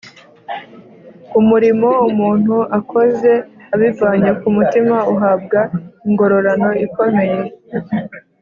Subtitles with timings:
[1.39, 3.31] umurimo umuntu akoze
[3.75, 5.59] abivanye ku mutima uhabwa
[6.07, 7.39] ingororano ikomeye